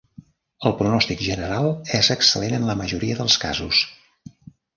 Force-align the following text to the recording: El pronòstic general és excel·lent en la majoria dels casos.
El 0.69 0.73
pronòstic 0.77 1.21
general 1.25 1.69
és 1.99 2.09
excel·lent 2.15 2.57
en 2.61 2.67
la 2.71 2.77
majoria 2.81 3.19
dels 3.21 3.37
casos. 3.45 3.85